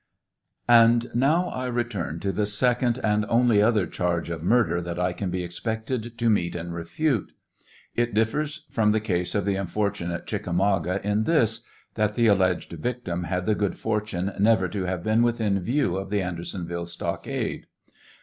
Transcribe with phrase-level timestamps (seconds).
[0.67, 5.13] And now I return to the second and only other charge of murder that I
[5.13, 7.31] can be expected to meet and refute.
[7.93, 11.61] It differs from the case of the unfortunate Chickamauga in this,
[11.93, 16.09] that the alleged victim had the good fortune never to have been within view of
[16.09, 17.67] the Andersonville stockade.